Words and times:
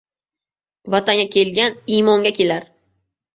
Vatanga 0.95 1.25
kelgan— 1.35 1.77
imonga 1.99 2.33
kelar. 2.41 2.67